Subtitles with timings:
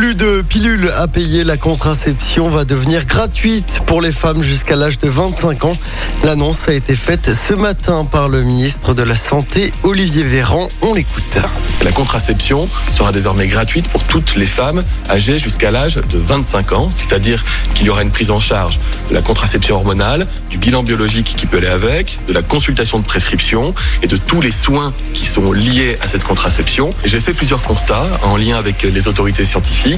[0.00, 4.98] Plus de pilules à payer, la contraception va devenir gratuite pour les femmes jusqu'à l'âge
[4.98, 5.76] de 25 ans.
[6.24, 10.70] L'annonce a été faite ce matin par le ministre de la Santé, Olivier Véran.
[10.80, 11.40] On l'écoute.
[11.82, 16.88] La contraception sera désormais gratuite pour toutes les femmes âgées jusqu'à l'âge de 25 ans,
[16.90, 17.44] c'est-à-dire
[17.74, 18.80] qu'il y aura une prise en charge
[19.10, 23.04] de la contraception hormonale, du bilan biologique qui peut aller avec, de la consultation de
[23.04, 26.94] prescription et de tous les soins qui sont liés à cette contraception.
[27.04, 29.89] J'ai fait plusieurs constats en lien avec les autorités scientifiques.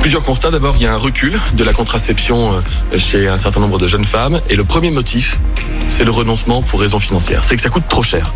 [0.00, 0.50] Plusieurs constats.
[0.50, 3.86] D'abord, il y a un recul de la contraception euh, chez un certain nombre de
[3.86, 4.40] jeunes femmes.
[4.48, 5.38] Et le premier motif,
[5.86, 7.44] c'est le renoncement pour raison financière.
[7.44, 8.32] C'est que ça coûte trop cher.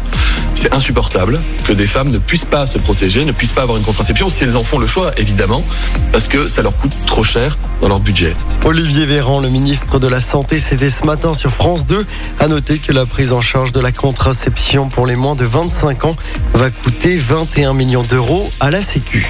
[0.54, 3.84] C'est insupportable que des femmes ne puissent pas se protéger, ne puissent pas avoir une
[3.84, 5.64] contraception si elles en font le choix, évidemment,
[6.12, 8.34] parce que ça leur coûte trop cher dans leur budget.
[8.64, 12.06] Olivier Véran, le ministre de la Santé, c'était ce matin sur France 2.
[12.40, 16.04] A noter que la prise en charge de la contraception pour les moins de 25
[16.04, 16.16] ans
[16.54, 19.26] va coûter 21 millions d'euros à la Sécu.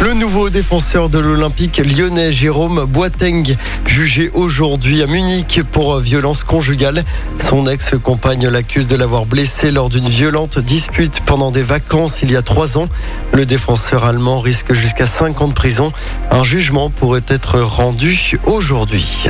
[0.00, 3.56] Le nouveau défenseur de l'Olympique lyonnais, Jérôme Boateng,
[3.86, 7.04] jugé aujourd'hui à Munich pour violence conjugale.
[7.38, 12.36] Son ex-compagne l'accuse de l'avoir blessé lors d'une violente dispute pendant des vacances il y
[12.36, 12.88] a trois ans.
[13.32, 15.92] Le défenseur allemand risque jusqu'à 5 ans de prison.
[16.30, 19.28] Un jugement pourrait être rendu aujourd'hui.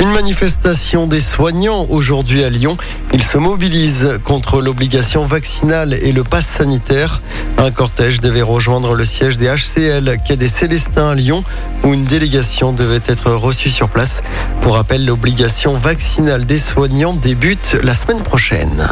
[0.00, 2.76] Une manifestation des soignants aujourd'hui à Lyon.
[3.12, 7.20] Ils se mobilisent contre l'obligation vaccinale et le pass sanitaire.
[7.58, 11.44] Un cortège devait rejoindre le siège des HCL quai des Célestins à Lyon
[11.84, 14.22] où une délégation devait être reçue sur place.
[14.62, 18.88] Pour rappel, l'obligation vaccinale des soignants débute la semaine prochaine.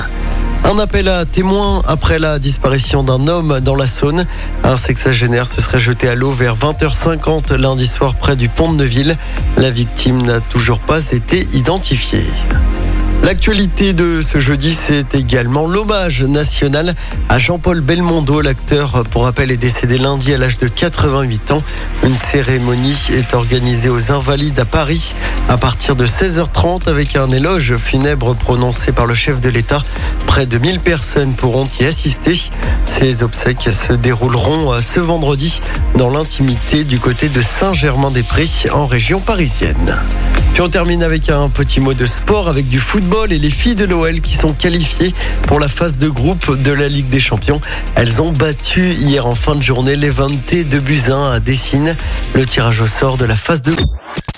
[0.65, 4.27] Un appel à témoins après la disparition d'un homme dans la Saône.
[4.63, 8.77] Un sexagénaire se serait jeté à l'eau vers 20h50 lundi soir près du pont de
[8.77, 9.17] Neuville.
[9.57, 12.25] La victime n'a toujours pas été identifiée.
[13.23, 16.95] L'actualité de ce jeudi, c'est également l'hommage national
[17.29, 18.41] à Jean-Paul Belmondo.
[18.41, 21.63] L'acteur, pour rappel, est décédé lundi à l'âge de 88 ans.
[22.03, 25.15] Une cérémonie est organisée aux Invalides à Paris
[25.49, 29.83] à partir de 16h30 avec un éloge funèbre prononcé par le chef de l'État.
[30.31, 32.39] Près de 1000 personnes pourront y assister.
[32.87, 35.61] Ces obsèques se dérouleront ce vendredi
[35.97, 39.99] dans l'intimité du côté de Saint-Germain-des-Prés en région parisienne.
[40.53, 43.75] Puis on termine avec un petit mot de sport avec du football et les filles
[43.75, 45.13] de l'OL qui sont qualifiées
[45.49, 47.61] pour la phase de groupe de la Ligue des Champions.
[47.97, 50.29] Elles ont battu hier en fin de journée les 20
[50.71, 51.97] de Buzyn à Dessine.
[52.35, 53.75] Le tirage au sort de la phase de